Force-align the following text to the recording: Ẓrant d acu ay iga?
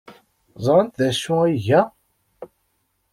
Ẓrant 0.63 0.95
d 0.99 1.01
acu 1.09 1.33
ay 1.43 1.53
iga? 1.57 1.81